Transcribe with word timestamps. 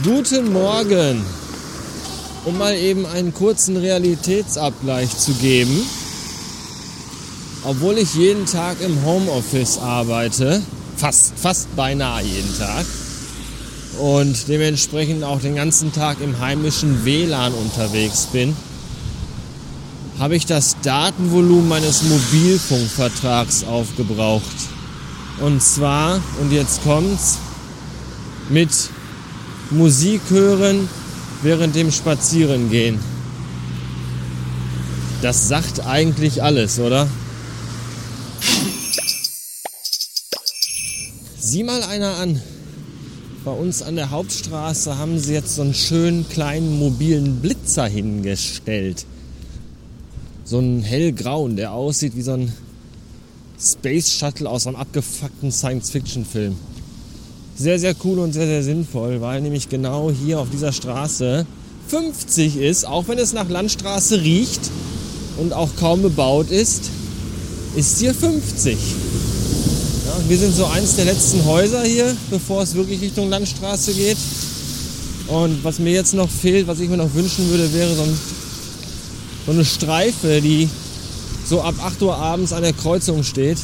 Guten 0.00 0.54
Morgen. 0.54 1.22
Um 2.46 2.56
mal 2.56 2.74
eben 2.74 3.04
einen 3.04 3.34
kurzen 3.34 3.76
Realitätsabgleich 3.76 5.16
zu 5.18 5.34
geben. 5.34 5.86
Obwohl 7.62 7.98
ich 7.98 8.14
jeden 8.14 8.46
Tag 8.46 8.80
im 8.80 9.04
Homeoffice 9.04 9.76
arbeite, 9.76 10.62
fast, 10.96 11.34
fast 11.36 11.76
beinahe 11.76 12.22
jeden 12.24 12.58
Tag, 12.58 12.86
und 14.00 14.48
dementsprechend 14.48 15.24
auch 15.24 15.40
den 15.40 15.56
ganzen 15.56 15.92
Tag 15.92 16.22
im 16.22 16.40
heimischen 16.40 17.04
WLAN 17.04 17.52
unterwegs 17.52 18.28
bin, 18.32 18.56
habe 20.18 20.36
ich 20.36 20.46
das 20.46 20.76
Datenvolumen 20.82 21.68
meines 21.68 22.02
Mobilfunkvertrags 22.02 23.64
aufgebraucht. 23.64 24.42
Und 25.40 25.62
zwar, 25.62 26.18
und 26.40 26.50
jetzt 26.50 26.82
kommt's, 26.82 27.36
mit 28.48 28.70
Musik 29.72 30.20
hören 30.28 30.88
während 31.42 31.74
dem 31.74 31.90
Spazierengehen. 31.90 32.98
Das 35.22 35.48
sagt 35.48 35.86
eigentlich 35.86 36.42
alles, 36.42 36.78
oder? 36.78 37.08
Sieh 41.38 41.64
mal 41.64 41.82
einer 41.84 42.16
an. 42.16 42.40
Bei 43.44 43.50
uns 43.50 43.82
an 43.82 43.96
der 43.96 44.10
Hauptstraße 44.10 44.98
haben 44.98 45.18
sie 45.18 45.32
jetzt 45.32 45.54
so 45.54 45.62
einen 45.62 45.74
schönen 45.74 46.28
kleinen 46.28 46.78
mobilen 46.78 47.40
Blitzer 47.40 47.86
hingestellt. 47.86 49.06
So 50.44 50.58
einen 50.58 50.82
hellgrauen, 50.82 51.56
der 51.56 51.72
aussieht 51.72 52.14
wie 52.14 52.22
so 52.22 52.32
ein 52.32 52.52
Space 53.58 54.12
Shuttle 54.12 54.48
aus 54.48 54.66
einem 54.66 54.76
abgefuckten 54.76 55.50
Science-Fiction-Film 55.50 56.56
sehr, 57.56 57.78
sehr 57.78 57.94
cool 58.04 58.18
und 58.18 58.32
sehr, 58.32 58.46
sehr 58.46 58.62
sinnvoll, 58.62 59.20
weil 59.20 59.40
nämlich 59.40 59.68
genau 59.68 60.10
hier 60.10 60.40
auf 60.40 60.48
dieser 60.50 60.72
Straße 60.72 61.46
50 61.88 62.56
ist, 62.56 62.86
auch 62.86 63.08
wenn 63.08 63.18
es 63.18 63.32
nach 63.32 63.48
Landstraße 63.48 64.20
riecht 64.20 64.60
und 65.38 65.52
auch 65.52 65.70
kaum 65.78 66.02
bebaut 66.02 66.50
ist, 66.50 66.90
ist 67.76 67.98
hier 67.98 68.14
50. 68.14 68.74
Ja, 68.74 70.28
wir 70.28 70.38
sind 70.38 70.54
so 70.54 70.66
eins 70.66 70.96
der 70.96 71.06
letzten 71.06 71.44
Häuser 71.44 71.82
hier, 71.82 72.16
bevor 72.30 72.62
es 72.62 72.74
wirklich 72.74 73.00
Richtung 73.00 73.28
Landstraße 73.28 73.92
geht. 73.92 74.18
Und 75.28 75.62
was 75.64 75.78
mir 75.78 75.92
jetzt 75.92 76.14
noch 76.14 76.28
fehlt, 76.28 76.66
was 76.66 76.80
ich 76.80 76.88
mir 76.88 76.96
noch 76.96 77.14
wünschen 77.14 77.48
würde, 77.48 77.72
wäre 77.72 77.94
so, 77.94 78.02
ein, 78.02 78.18
so 79.46 79.52
eine 79.52 79.64
Streife, 79.64 80.40
die 80.40 80.68
so 81.46 81.60
ab 81.62 81.74
8 81.82 82.02
Uhr 82.02 82.16
abends 82.16 82.52
an 82.52 82.62
der 82.62 82.72
Kreuzung 82.72 83.22
steht 83.22 83.58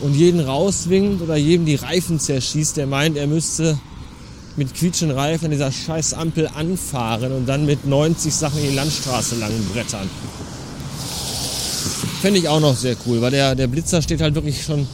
und 0.00 0.14
jeden 0.14 0.40
rauswinkt 0.40 1.22
oder 1.22 1.36
jedem 1.36 1.66
die 1.66 1.76
Reifen 1.76 2.20
zerschießt, 2.20 2.76
der 2.76 2.86
meint, 2.86 3.16
er 3.16 3.26
müsste 3.26 3.78
mit 4.56 4.74
quietschenden 4.74 5.16
Reifen 5.16 5.46
an 5.46 5.50
dieser 5.50 5.70
scheiß 5.70 6.14
Ampel 6.14 6.48
anfahren 6.48 7.32
und 7.32 7.46
dann 7.46 7.66
mit 7.66 7.84
90 7.86 8.34
Sachen 8.34 8.58
in 8.62 8.70
die 8.70 8.76
Landstraße 8.76 9.36
lang 9.36 9.52
brettern. 9.72 10.08
Fände 12.20 12.38
ich 12.38 12.48
auch 12.48 12.60
noch 12.60 12.76
sehr 12.76 12.96
cool, 13.06 13.20
weil 13.20 13.30
der, 13.30 13.54
der 13.54 13.66
Blitzer 13.66 14.00
steht 14.00 14.20
halt 14.20 14.34
wirklich 14.34 14.64
schon 14.64 14.86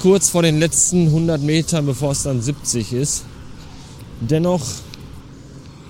kurz 0.00 0.30
vor 0.30 0.42
den 0.42 0.58
letzten 0.58 1.06
100 1.06 1.42
Metern, 1.42 1.86
bevor 1.86 2.12
es 2.12 2.22
dann 2.22 2.40
70 2.40 2.92
ist. 2.92 3.24
Dennoch 4.20 4.62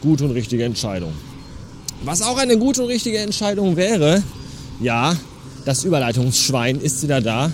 gute 0.00 0.24
und 0.24 0.32
richtige 0.32 0.64
Entscheidung. 0.64 1.12
Was 2.04 2.22
auch 2.22 2.36
eine 2.36 2.58
gute 2.58 2.82
und 2.82 2.88
richtige 2.88 3.18
Entscheidung 3.18 3.76
wäre, 3.76 4.22
ja, 4.80 5.16
das 5.64 5.84
Überleitungsschwein 5.84 6.80
ist 6.80 7.02
wieder 7.02 7.20
da 7.20 7.52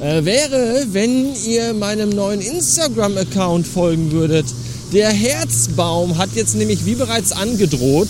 äh, 0.00 0.24
wäre, 0.24 0.86
wenn 0.92 1.34
ihr 1.46 1.74
meinem 1.74 2.10
neuen 2.10 2.40
Instagram-Account 2.40 3.66
folgen 3.66 4.12
würdet. 4.12 4.46
Der 4.92 5.10
Herzbaum 5.10 6.18
hat 6.18 6.30
jetzt 6.34 6.56
nämlich, 6.56 6.84
wie 6.86 6.94
bereits 6.94 7.32
angedroht, 7.32 8.08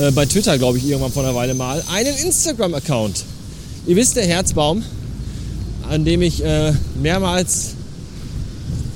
äh, 0.00 0.10
bei 0.12 0.26
Twitter 0.26 0.58
glaube 0.58 0.78
ich 0.78 0.86
irgendwann 0.88 1.12
vor 1.12 1.24
einer 1.24 1.34
Weile 1.34 1.54
mal, 1.54 1.82
einen 1.90 2.14
Instagram-Account. 2.16 3.24
Ihr 3.86 3.96
wisst, 3.96 4.16
der 4.16 4.26
Herzbaum, 4.26 4.82
an 5.88 6.04
dem 6.04 6.22
ich 6.22 6.44
äh, 6.44 6.72
mehrmals 7.02 7.70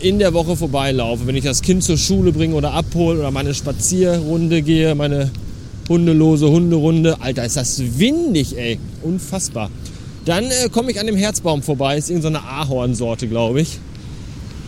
in 0.01 0.19
der 0.19 0.33
Woche 0.33 0.57
vorbeilaufe, 0.57 1.27
wenn 1.27 1.37
ich 1.37 1.45
das 1.45 1.63
Kind 1.63 1.83
zur 1.83 1.99
Schule 1.99 2.33
bringe 2.33 2.55
oder 2.55 2.73
abhole 2.73 3.19
oder 3.19 3.31
meine 3.31 3.53
Spazierrunde 3.53 4.63
gehe, 4.63 4.95
meine 4.95 5.31
hundelose 5.89 6.49
Hunderunde. 6.49 7.21
Alter, 7.21 7.45
ist 7.45 7.57
das 7.57 7.83
windig, 7.99 8.57
ey. 8.57 8.79
Unfassbar. 9.03 9.71
Dann 10.29 10.45
äh, 10.51 10.69
komme 10.71 10.91
ich 10.91 11.01
an 11.01 11.07
dem 11.07 11.17
Herzbaum 11.17 11.63
vorbei. 11.63 11.97
Ist 11.97 12.11
irgendeine 12.11 12.41
so 12.41 12.45
Ahornsorte, 12.45 13.29
glaube 13.29 13.63
ich. 13.63 13.79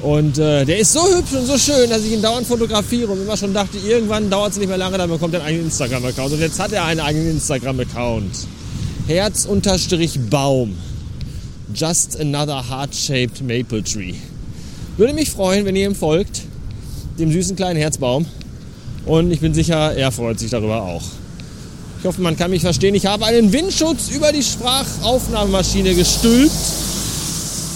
Und 0.00 0.38
äh, 0.38 0.64
der 0.64 0.78
ist 0.78 0.94
so 0.94 1.02
hübsch 1.14 1.34
und 1.34 1.44
so 1.44 1.58
schön, 1.58 1.90
dass 1.90 2.02
ich 2.02 2.12
ihn 2.12 2.22
dauernd 2.22 2.46
fotografiere 2.46 3.12
und 3.12 3.20
immer 3.20 3.36
schon 3.36 3.52
dachte, 3.52 3.76
irgendwann 3.76 4.30
dauert 4.30 4.52
es 4.52 4.56
nicht 4.56 4.68
mehr 4.68 4.78
lange, 4.78 4.96
dann 4.96 5.10
bekommt 5.10 5.34
er 5.34 5.40
einen 5.40 5.48
eigenen 5.48 5.66
Instagram-Account. 5.66 6.32
Und 6.32 6.40
jetzt 6.40 6.58
hat 6.58 6.72
er 6.72 6.86
einen 6.86 7.00
eigenen 7.00 7.32
Instagram-Account. 7.32 8.46
Herz-Baum. 9.06 10.78
Just 11.74 12.18
another 12.18 12.70
heart-shaped 12.70 13.42
maple 13.42 13.84
tree. 13.84 14.14
Würde 14.96 15.12
mich 15.12 15.28
freuen, 15.28 15.66
wenn 15.66 15.76
ihr 15.76 15.84
ihm 15.84 15.94
folgt, 15.94 16.40
dem 17.18 17.30
süßen 17.30 17.54
kleinen 17.54 17.78
Herzbaum. 17.78 18.24
Und 19.04 19.30
ich 19.30 19.40
bin 19.40 19.52
sicher, 19.52 19.92
er 19.94 20.10
freut 20.10 20.38
sich 20.38 20.50
darüber 20.50 20.82
auch. 20.84 21.02
Ich 22.00 22.06
hoffe, 22.06 22.22
man 22.22 22.34
kann 22.34 22.50
mich 22.50 22.62
verstehen. 22.62 22.94
Ich 22.94 23.04
habe 23.04 23.26
einen 23.26 23.52
Windschutz 23.52 24.08
über 24.08 24.32
die 24.32 24.42
Sprachaufnahmemaschine 24.42 25.94
gestülpt. 25.94 26.50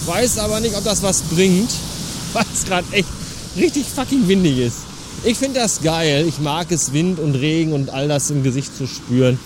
Weiß 0.07 0.39
aber 0.39 0.61
nicht, 0.61 0.75
ob 0.75 0.83
das 0.83 1.03
was 1.03 1.21
bringt, 1.21 1.71
weil 2.33 2.47
es 2.55 2.65
gerade 2.65 2.87
echt 2.93 3.09
richtig 3.55 3.85
fucking 3.85 4.27
windig 4.27 4.59
ist. 4.59 4.79
Ich 5.25 5.37
finde 5.37 5.61
das 5.61 5.83
geil. 5.83 6.25
Ich 6.27 6.39
mag 6.39 6.73
es, 6.73 6.95
Wind 6.95 7.19
und 7.19 7.35
Regen 7.35 7.75
und 7.75 7.91
all 7.91 8.09
das 8.09 8.31
im 8.31 8.43
Gesicht 8.43 8.75
zu 8.75 8.87
spüren. 8.87 9.39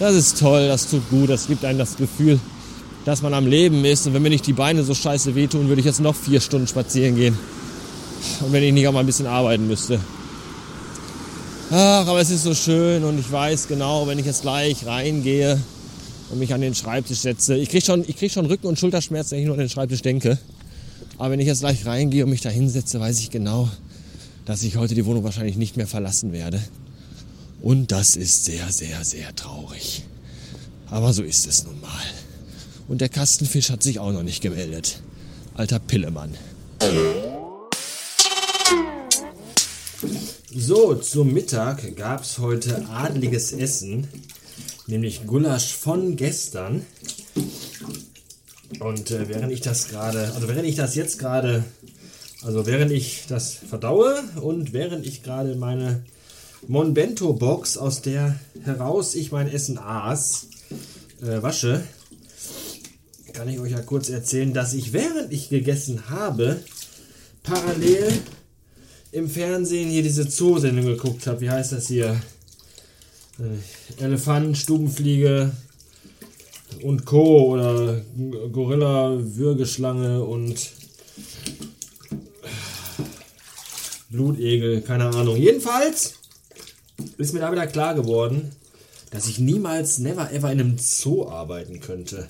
Das 0.00 0.16
ist 0.16 0.40
toll, 0.40 0.66
das 0.66 0.90
tut 0.90 1.08
gut, 1.10 1.30
das 1.30 1.46
gibt 1.46 1.64
einem 1.64 1.78
das 1.78 1.96
Gefühl, 1.96 2.40
dass 3.04 3.22
man 3.22 3.34
am 3.34 3.46
Leben 3.46 3.84
ist. 3.84 4.04
Und 4.08 4.14
wenn 4.14 4.22
mir 4.22 4.30
nicht 4.30 4.48
die 4.48 4.52
Beine 4.52 4.82
so 4.82 4.94
scheiße 4.94 5.36
wehtun, 5.36 5.68
würde 5.68 5.78
ich 5.78 5.86
jetzt 5.86 6.00
noch 6.00 6.16
vier 6.16 6.40
Stunden 6.40 6.66
spazieren 6.66 7.14
gehen. 7.14 7.38
Und 8.40 8.52
wenn 8.52 8.64
ich 8.64 8.72
nicht 8.72 8.88
auch 8.88 8.92
mal 8.92 9.00
ein 9.00 9.06
bisschen 9.06 9.28
arbeiten 9.28 9.68
müsste. 9.68 10.00
Ach, 11.76 12.06
aber 12.06 12.20
es 12.20 12.30
ist 12.30 12.44
so 12.44 12.54
schön 12.54 13.02
und 13.02 13.18
ich 13.18 13.32
weiß 13.32 13.66
genau, 13.66 14.06
wenn 14.06 14.16
ich 14.20 14.26
jetzt 14.26 14.42
gleich 14.42 14.86
reingehe 14.86 15.60
und 16.30 16.38
mich 16.38 16.54
an 16.54 16.60
den 16.60 16.72
Schreibtisch 16.72 17.18
setze. 17.18 17.56
Ich 17.56 17.68
kriege 17.68 17.84
schon, 17.84 18.06
krieg 18.06 18.30
schon 18.30 18.46
Rücken- 18.46 18.68
und 18.68 18.78
Schulterschmerzen, 18.78 19.32
wenn 19.32 19.40
ich 19.40 19.46
nur 19.46 19.54
an 19.54 19.58
den 19.58 19.68
Schreibtisch 19.68 20.00
denke. 20.00 20.38
Aber 21.18 21.32
wenn 21.32 21.40
ich 21.40 21.48
jetzt 21.48 21.62
gleich 21.62 21.84
reingehe 21.84 22.22
und 22.22 22.30
mich 22.30 22.42
da 22.42 22.48
hinsetze, 22.48 23.00
weiß 23.00 23.18
ich 23.18 23.30
genau, 23.30 23.68
dass 24.44 24.62
ich 24.62 24.76
heute 24.76 24.94
die 24.94 25.04
Wohnung 25.04 25.24
wahrscheinlich 25.24 25.56
nicht 25.56 25.76
mehr 25.76 25.88
verlassen 25.88 26.32
werde. 26.32 26.62
Und 27.60 27.90
das 27.90 28.14
ist 28.14 28.44
sehr, 28.44 28.70
sehr, 28.70 29.04
sehr 29.04 29.34
traurig. 29.34 30.04
Aber 30.90 31.12
so 31.12 31.24
ist 31.24 31.44
es 31.48 31.64
nun 31.64 31.80
mal. 31.80 31.90
Und 32.86 33.00
der 33.00 33.08
Kastenfisch 33.08 33.70
hat 33.70 33.82
sich 33.82 33.98
auch 33.98 34.12
noch 34.12 34.22
nicht 34.22 34.42
gemeldet. 34.42 35.00
Alter 35.54 35.80
Pillemann. 35.80 36.34
So, 40.66 40.94
zum 40.94 41.34
Mittag 41.34 41.94
gab 41.94 42.22
es 42.22 42.38
heute 42.38 42.88
adliges 42.88 43.52
Essen, 43.52 44.08
nämlich 44.86 45.26
Gulasch 45.26 45.74
von 45.74 46.16
gestern. 46.16 46.86
Und 48.80 49.10
äh, 49.10 49.28
während 49.28 49.52
ich 49.52 49.60
das 49.60 49.88
gerade, 49.88 50.32
also 50.34 50.48
während 50.48 50.64
ich 50.64 50.74
das 50.74 50.94
jetzt 50.94 51.18
gerade, 51.18 51.64
also 52.42 52.64
während 52.64 52.92
ich 52.92 53.26
das 53.28 53.52
verdaue 53.52 54.24
und 54.40 54.72
während 54.72 55.04
ich 55.04 55.22
gerade 55.22 55.54
meine 55.54 56.02
Monbento-Box, 56.66 57.76
aus 57.76 58.00
der 58.00 58.40
heraus 58.62 59.14
ich 59.16 59.32
mein 59.32 59.52
Essen 59.52 59.76
aß, 59.76 60.46
äh, 61.20 61.42
wasche, 61.42 61.84
kann 63.34 63.50
ich 63.50 63.60
euch 63.60 63.72
ja 63.72 63.82
kurz 63.82 64.08
erzählen, 64.08 64.54
dass 64.54 64.72
ich 64.72 64.94
während 64.94 65.30
ich 65.30 65.50
gegessen 65.50 66.08
habe, 66.08 66.56
parallel 67.42 68.10
im 69.14 69.30
Fernsehen 69.30 69.90
hier 69.90 70.02
diese 70.02 70.28
Zoosendung 70.28 70.86
geguckt 70.86 71.26
habe. 71.28 71.40
Wie 71.40 71.50
heißt 71.50 71.70
das 71.72 71.86
hier? 71.86 72.20
Äh, 73.38 74.02
Elefant, 74.02 74.58
Stubenfliege 74.58 75.52
und 76.82 77.04
Co. 77.04 77.52
oder 77.54 78.00
Gorilla, 78.50 79.16
Würgeschlange 79.20 80.22
und 80.22 80.72
Blutegel, 84.10 84.82
keine 84.82 85.06
Ahnung. 85.06 85.36
Jedenfalls 85.36 86.14
ist 87.16 87.34
mir 87.34 87.40
da 87.40 87.52
wieder 87.52 87.68
klar 87.68 87.94
geworden, 87.94 88.50
dass 89.10 89.28
ich 89.28 89.38
niemals, 89.38 89.98
never 89.98 90.32
ever 90.32 90.50
in 90.50 90.60
einem 90.60 90.78
Zoo 90.78 91.28
arbeiten 91.28 91.78
könnte. 91.78 92.28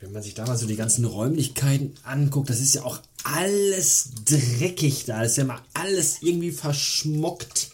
Wenn 0.00 0.12
man 0.12 0.22
sich 0.22 0.32
da 0.32 0.46
mal 0.46 0.56
so 0.56 0.66
die 0.66 0.76
ganzen 0.76 1.04
Räumlichkeiten 1.04 1.94
anguckt, 2.02 2.48
das 2.48 2.60
ist 2.60 2.74
ja 2.74 2.82
auch 2.82 2.98
alles 3.24 4.10
dreckig 4.24 5.04
da. 5.06 5.22
Das 5.22 5.32
ist 5.32 5.38
ja 5.38 5.44
mal 5.44 5.60
alles 5.74 6.18
irgendwie 6.22 6.52
verschmockt. 6.52 7.70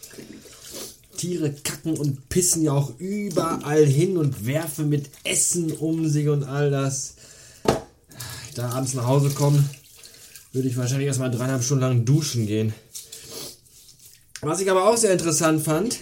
Tiere 1.17 1.51
kacken 1.51 1.97
und 1.97 2.29
pissen 2.29 2.63
ja 2.63 2.71
auch 2.71 2.97
überall 2.97 3.85
hin 3.85 4.17
und 4.17 4.45
werfen 4.45 4.87
mit 4.89 5.09
Essen 5.23 5.71
um 5.73 6.07
sich 6.07 6.29
und 6.29 6.43
all 6.43 6.71
das. 6.71 7.15
Da 8.55 8.69
abends 8.69 8.93
nach 8.93 9.05
Hause 9.05 9.29
komme, 9.31 9.63
würde 10.53 10.69
ich 10.69 10.77
wahrscheinlich 10.77 11.07
erstmal 11.07 11.31
dreieinhalb 11.31 11.63
Stunden 11.63 11.83
lang 11.83 12.05
duschen 12.05 12.47
gehen. 12.47 12.73
Was 14.41 14.61
ich 14.61 14.71
aber 14.71 14.89
auch 14.89 14.95
sehr 14.95 15.11
interessant 15.11 15.61
fand, 15.61 15.99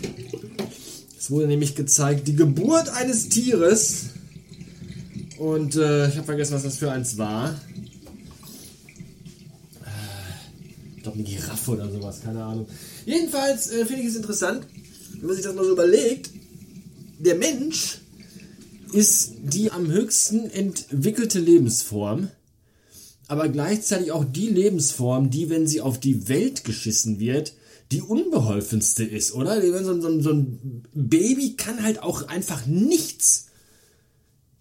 es 1.17 1.31
wurde 1.31 1.47
nämlich 1.47 1.75
gezeigt, 1.75 2.27
die 2.27 2.35
Geburt 2.35 2.89
eines 2.89 3.29
Tieres. 3.29 4.05
Und 5.37 5.75
äh, 5.75 6.09
ich 6.09 6.15
habe 6.15 6.25
vergessen, 6.25 6.53
was 6.53 6.63
das 6.63 6.77
für 6.77 6.91
eins 6.91 7.17
war. 7.17 7.59
Glaube, 11.07 11.19
eine 11.19 11.37
Giraffe 11.37 11.71
oder 11.71 11.89
sowas, 11.89 12.19
keine 12.21 12.43
Ahnung. 12.43 12.67
Jedenfalls 13.05 13.71
äh, 13.71 13.85
finde 13.85 14.01
ich 14.01 14.09
es 14.09 14.15
interessant, 14.17 14.67
wenn 15.13 15.27
man 15.27 15.35
sich 15.37 15.45
das 15.45 15.55
mal 15.55 15.63
so 15.63 15.71
überlegt. 15.71 16.31
Der 17.19 17.35
Mensch 17.35 17.99
ist 18.91 19.35
die 19.41 19.71
am 19.71 19.89
höchsten 19.89 20.49
entwickelte 20.49 21.39
Lebensform, 21.39 22.27
aber 23.29 23.47
gleichzeitig 23.47 24.11
auch 24.11 24.25
die 24.25 24.49
Lebensform, 24.49 25.29
die, 25.29 25.49
wenn 25.49 25.65
sie 25.65 25.79
auf 25.79 25.97
die 25.97 26.27
Welt 26.27 26.65
geschissen 26.65 27.21
wird, 27.21 27.53
die 27.91 28.01
unbeholfenste 28.01 29.05
ist, 29.05 29.33
oder? 29.33 29.61
So, 29.61 30.01
so, 30.01 30.19
so 30.19 30.29
ein 30.31 30.83
Baby 30.93 31.55
kann 31.55 31.83
halt 31.83 32.03
auch 32.03 32.27
einfach 32.27 32.65
nichts. 32.65 33.45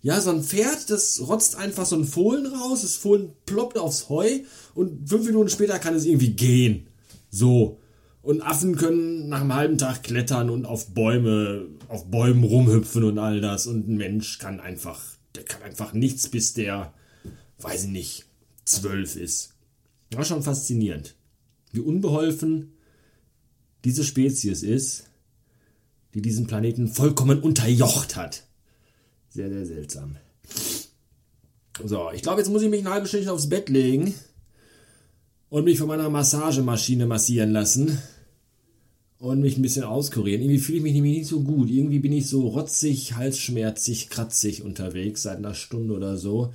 Ja, 0.07 0.21
so 0.21 0.31
ein 0.31 0.45
Pferd, 0.45 0.89
das 0.89 1.21
rotzt 1.27 1.57
einfach 1.57 1.85
so 1.85 1.97
ein 1.97 2.05
Fohlen 2.05 2.47
raus, 2.47 2.83
das 2.83 2.95
Fohlen 2.95 3.33
ploppt 3.45 3.77
aufs 3.77 4.09
Heu 4.09 4.43
und 4.73 5.09
fünf 5.09 5.27
Minuten 5.27 5.49
später 5.49 5.81
kann 5.81 5.97
es 5.97 6.05
irgendwie 6.05 6.31
gehen. 6.31 6.87
So. 7.29 7.81
Und 8.23 8.41
Affen 8.41 8.77
können 8.77 9.29
nach 9.29 9.41
einem 9.41 9.53
halben 9.53 9.79
Tag 9.79 10.05
klettern 10.05 10.49
und 10.49 10.65
auf 10.65 10.95
Bäume, 10.95 11.67
auf 11.89 12.09
Bäumen 12.09 12.45
rumhüpfen 12.45 13.03
und 13.03 13.19
all 13.19 13.41
das. 13.41 13.67
Und 13.67 13.89
ein 13.89 13.97
Mensch 13.97 14.39
kann 14.39 14.61
einfach, 14.61 15.03
der 15.35 15.43
kann 15.43 15.65
einfach 15.65 15.93
nichts, 15.93 16.29
bis 16.29 16.55
der, 16.55 16.95
weiß 17.59 17.87
ich 17.87 17.91
nicht, 17.91 18.27
zwölf 18.65 19.17
ist. 19.17 19.55
War 20.13 20.25
schon 20.25 20.45
faszinierend. 20.45 21.17
Wie 21.73 21.81
unbeholfen 21.81 22.75
diese 23.85 24.05
Spezies 24.05 24.63
ist, 24.63 25.11
die 26.15 26.23
diesen 26.23 26.47
Planeten 26.47 26.87
vollkommen 26.87 27.41
unterjocht 27.41 28.15
hat. 28.15 28.47
Sehr, 29.37 29.51
sehr 29.51 29.67
seltsam. 29.67 30.17
So, 31.85 32.09
ich 32.15 32.23
glaube, 32.23 32.41
jetzt 32.41 32.49
muss 32.49 32.63
ich 32.63 32.71
mich 32.71 32.81
eine 32.81 32.89
halbe 32.89 33.07
Stunde 33.07 33.31
aufs 33.31 33.51
Bett 33.51 33.69
legen 33.69 34.15
und 35.51 35.65
mich 35.65 35.79
von 35.79 35.89
meiner 35.89 36.09
Massagemaschine 36.09 37.05
massieren 37.05 37.51
lassen 37.51 37.99
und 39.19 39.43
mich 39.43 39.59
ein 39.59 39.63
bisschen 39.63 39.85
auskurieren. 39.85 40.41
Irgendwie 40.41 40.59
fühle 40.59 40.79
ich 40.79 40.85
mich 40.85 40.95
nämlich 40.95 41.19
nicht 41.19 41.29
so 41.29 41.43
gut. 41.43 41.69
Irgendwie 41.69 41.99
bin 41.99 42.13
ich 42.13 42.31
so 42.31 42.49
rotzig, 42.49 43.17
halsschmerzig, 43.17 44.09
kratzig 44.09 44.63
unterwegs 44.63 45.25
seit 45.25 45.37
einer 45.37 45.53
Stunde 45.53 45.93
oder 45.93 46.17
so. 46.17 46.55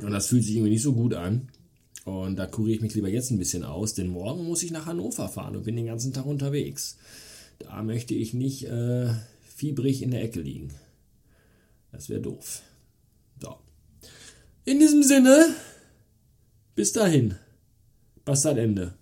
Und 0.00 0.12
das 0.12 0.28
fühlt 0.28 0.44
sich 0.44 0.54
irgendwie 0.54 0.74
nicht 0.74 0.82
so 0.82 0.92
gut 0.92 1.14
an. 1.14 1.48
Und 2.04 2.36
da 2.36 2.46
kuriere 2.46 2.76
ich 2.76 2.82
mich 2.82 2.94
lieber 2.94 3.08
jetzt 3.08 3.32
ein 3.32 3.38
bisschen 3.38 3.64
aus, 3.64 3.94
denn 3.94 4.06
morgen 4.06 4.44
muss 4.44 4.62
ich 4.62 4.70
nach 4.70 4.86
Hannover 4.86 5.28
fahren 5.28 5.56
und 5.56 5.64
bin 5.64 5.74
den 5.74 5.86
ganzen 5.86 6.12
Tag 6.12 6.26
unterwegs. 6.26 6.98
Da 7.58 7.82
möchte 7.82 8.14
ich 8.14 8.32
nicht 8.32 8.66
äh, 8.66 9.08
fiebrig 9.56 10.02
in 10.02 10.10
der 10.10 10.22
Ecke 10.22 10.40
liegen. 10.40 10.70
Das 11.94 12.08
wäre 12.08 12.20
doof. 12.20 12.62
So. 13.40 13.56
In 14.64 14.80
diesem 14.80 15.04
Sinne, 15.04 15.54
bis 16.74 16.92
dahin. 16.92 17.36
Bastard 18.24 18.58
Ende. 18.58 18.94